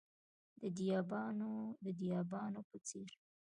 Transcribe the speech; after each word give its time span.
د 1.83 1.85
دیبانو 1.99 2.61
په 2.69 2.77
څیر، 2.87 3.09